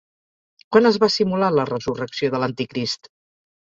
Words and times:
Quan 0.75 0.91
es 0.91 0.97
va 1.05 1.11
simular 1.17 1.51
la 1.59 1.69
resurrecció 1.73 2.35
de 2.35 2.43
l'anticrist? 2.45 3.17